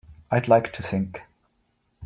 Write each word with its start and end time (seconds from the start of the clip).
I'd 0.31 0.47
like 0.47 0.73
to 0.73 0.81
think. 0.81 1.21